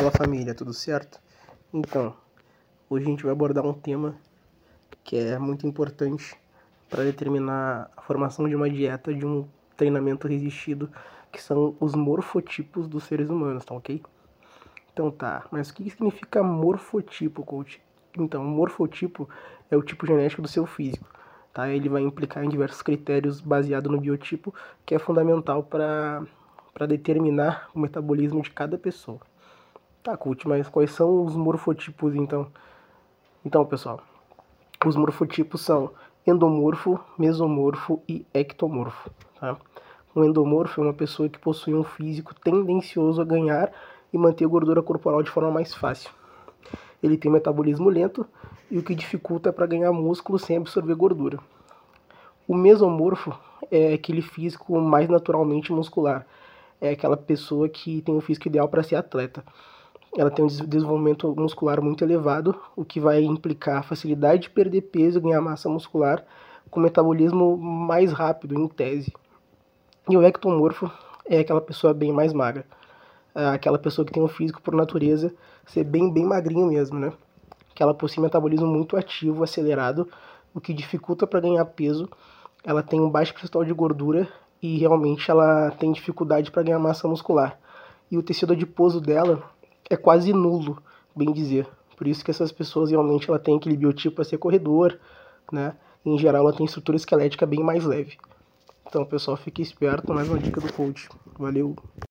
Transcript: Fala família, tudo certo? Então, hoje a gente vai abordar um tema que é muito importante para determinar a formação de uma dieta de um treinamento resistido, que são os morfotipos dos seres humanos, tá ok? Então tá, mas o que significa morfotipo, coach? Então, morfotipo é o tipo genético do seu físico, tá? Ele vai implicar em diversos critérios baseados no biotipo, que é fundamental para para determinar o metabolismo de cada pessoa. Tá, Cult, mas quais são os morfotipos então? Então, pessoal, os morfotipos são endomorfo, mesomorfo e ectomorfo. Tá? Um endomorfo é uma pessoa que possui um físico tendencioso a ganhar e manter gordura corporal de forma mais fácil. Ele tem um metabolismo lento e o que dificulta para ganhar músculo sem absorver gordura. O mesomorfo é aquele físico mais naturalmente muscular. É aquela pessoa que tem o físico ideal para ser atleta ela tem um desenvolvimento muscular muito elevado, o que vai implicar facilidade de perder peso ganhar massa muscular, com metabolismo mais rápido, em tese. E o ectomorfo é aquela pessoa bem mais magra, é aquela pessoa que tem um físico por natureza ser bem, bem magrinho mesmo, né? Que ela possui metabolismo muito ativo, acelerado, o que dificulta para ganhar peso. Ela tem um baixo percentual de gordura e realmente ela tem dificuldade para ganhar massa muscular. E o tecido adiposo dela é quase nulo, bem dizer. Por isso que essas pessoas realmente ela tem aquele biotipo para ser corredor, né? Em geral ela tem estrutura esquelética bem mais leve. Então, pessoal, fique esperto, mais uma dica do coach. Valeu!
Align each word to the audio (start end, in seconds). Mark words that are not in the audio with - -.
Fala 0.00 0.10
família, 0.12 0.54
tudo 0.54 0.72
certo? 0.72 1.20
Então, 1.74 2.16
hoje 2.88 3.04
a 3.04 3.08
gente 3.10 3.22
vai 3.22 3.32
abordar 3.32 3.66
um 3.66 3.74
tema 3.74 4.16
que 5.04 5.14
é 5.14 5.38
muito 5.38 5.66
importante 5.66 6.34
para 6.88 7.04
determinar 7.04 7.90
a 7.94 8.00
formação 8.00 8.48
de 8.48 8.56
uma 8.56 8.70
dieta 8.70 9.12
de 9.12 9.26
um 9.26 9.46
treinamento 9.76 10.26
resistido, 10.26 10.90
que 11.30 11.42
são 11.42 11.76
os 11.78 11.94
morfotipos 11.94 12.88
dos 12.88 13.04
seres 13.04 13.28
humanos, 13.28 13.62
tá 13.62 13.74
ok? 13.74 14.02
Então 14.90 15.10
tá, 15.10 15.44
mas 15.50 15.68
o 15.68 15.74
que 15.74 15.90
significa 15.90 16.42
morfotipo, 16.42 17.44
coach? 17.44 17.78
Então, 18.16 18.42
morfotipo 18.42 19.28
é 19.70 19.76
o 19.76 19.82
tipo 19.82 20.06
genético 20.06 20.40
do 20.40 20.48
seu 20.48 20.64
físico, 20.64 21.06
tá? 21.52 21.68
Ele 21.68 21.90
vai 21.90 22.00
implicar 22.00 22.42
em 22.42 22.48
diversos 22.48 22.80
critérios 22.80 23.42
baseados 23.42 23.92
no 23.92 24.00
biotipo, 24.00 24.54
que 24.86 24.94
é 24.94 24.98
fundamental 24.98 25.62
para 25.62 26.22
para 26.72 26.86
determinar 26.86 27.68
o 27.74 27.80
metabolismo 27.80 28.40
de 28.40 28.50
cada 28.50 28.78
pessoa. 28.78 29.20
Tá, 30.02 30.16
Cult, 30.16 30.48
mas 30.48 30.66
quais 30.66 30.92
são 30.92 31.26
os 31.26 31.36
morfotipos 31.36 32.14
então? 32.14 32.46
Então, 33.44 33.66
pessoal, 33.66 34.00
os 34.86 34.96
morfotipos 34.96 35.60
são 35.60 35.90
endomorfo, 36.26 36.98
mesomorfo 37.18 38.02
e 38.08 38.24
ectomorfo. 38.32 39.10
Tá? 39.38 39.58
Um 40.16 40.24
endomorfo 40.24 40.80
é 40.80 40.84
uma 40.84 40.94
pessoa 40.94 41.28
que 41.28 41.38
possui 41.38 41.74
um 41.74 41.84
físico 41.84 42.34
tendencioso 42.34 43.20
a 43.20 43.26
ganhar 43.26 43.70
e 44.10 44.16
manter 44.16 44.46
gordura 44.46 44.82
corporal 44.82 45.22
de 45.22 45.30
forma 45.30 45.50
mais 45.50 45.74
fácil. 45.74 46.10
Ele 47.02 47.18
tem 47.18 47.30
um 47.30 47.34
metabolismo 47.34 47.90
lento 47.90 48.26
e 48.70 48.78
o 48.78 48.82
que 48.82 48.94
dificulta 48.94 49.52
para 49.52 49.66
ganhar 49.66 49.92
músculo 49.92 50.38
sem 50.38 50.56
absorver 50.56 50.94
gordura. 50.94 51.38
O 52.48 52.54
mesomorfo 52.54 53.38
é 53.70 53.92
aquele 53.92 54.22
físico 54.22 54.80
mais 54.80 55.10
naturalmente 55.10 55.70
muscular. 55.74 56.26
É 56.80 56.92
aquela 56.92 57.18
pessoa 57.18 57.68
que 57.68 58.00
tem 58.00 58.16
o 58.16 58.20
físico 58.22 58.48
ideal 58.48 58.66
para 58.66 58.82
ser 58.82 58.96
atleta 58.96 59.44
ela 60.16 60.30
tem 60.30 60.44
um 60.44 60.48
desenvolvimento 60.48 61.34
muscular 61.36 61.80
muito 61.80 62.02
elevado, 62.02 62.54
o 62.74 62.84
que 62.84 62.98
vai 62.98 63.22
implicar 63.22 63.84
facilidade 63.84 64.42
de 64.42 64.50
perder 64.50 64.82
peso 64.82 65.20
ganhar 65.20 65.40
massa 65.40 65.68
muscular, 65.68 66.24
com 66.70 66.80
metabolismo 66.80 67.56
mais 67.56 68.12
rápido, 68.12 68.54
em 68.54 68.66
tese. 68.66 69.12
E 70.08 70.16
o 70.16 70.22
ectomorfo 70.22 70.90
é 71.24 71.40
aquela 71.40 71.60
pessoa 71.60 71.94
bem 71.94 72.12
mais 72.12 72.32
magra, 72.32 72.66
é 73.34 73.46
aquela 73.46 73.78
pessoa 73.78 74.04
que 74.04 74.12
tem 74.12 74.22
um 74.22 74.28
físico 74.28 74.60
por 74.60 74.74
natureza 74.74 75.32
ser 75.66 75.84
bem, 75.84 76.12
bem 76.12 76.24
magrinho 76.24 76.66
mesmo, 76.66 76.98
né? 76.98 77.12
Que 77.74 77.82
ela 77.82 77.94
possui 77.94 78.22
metabolismo 78.22 78.66
muito 78.66 78.96
ativo, 78.96 79.44
acelerado, 79.44 80.08
o 80.52 80.60
que 80.60 80.74
dificulta 80.74 81.26
para 81.26 81.40
ganhar 81.40 81.64
peso. 81.64 82.08
Ela 82.64 82.82
tem 82.82 83.00
um 83.00 83.08
baixo 83.08 83.32
percentual 83.32 83.64
de 83.64 83.72
gordura 83.72 84.28
e 84.60 84.78
realmente 84.78 85.30
ela 85.30 85.70
tem 85.70 85.92
dificuldade 85.92 86.50
para 86.50 86.64
ganhar 86.64 86.78
massa 86.80 87.06
muscular. 87.06 87.58
E 88.10 88.18
o 88.18 88.22
tecido 88.22 88.52
adiposo 88.52 89.00
dela 89.00 89.42
é 89.90 89.96
quase 89.96 90.32
nulo, 90.32 90.80
bem 91.14 91.32
dizer. 91.32 91.66
Por 91.96 92.06
isso 92.06 92.24
que 92.24 92.30
essas 92.30 92.50
pessoas 92.52 92.90
realmente 92.90 93.28
ela 93.28 93.38
tem 93.38 93.56
aquele 93.56 93.76
biotipo 93.76 94.16
para 94.16 94.24
ser 94.24 94.38
corredor, 94.38 94.98
né? 95.52 95.76
Em 96.06 96.16
geral 96.16 96.46
ela 96.46 96.56
tem 96.56 96.64
estrutura 96.64 96.96
esquelética 96.96 97.44
bem 97.44 97.62
mais 97.62 97.84
leve. 97.84 98.16
Então, 98.86 99.04
pessoal, 99.04 99.36
fique 99.36 99.60
esperto, 99.60 100.14
mais 100.14 100.28
uma 100.28 100.38
dica 100.38 100.60
do 100.60 100.72
coach. 100.72 101.08
Valeu! 101.38 101.76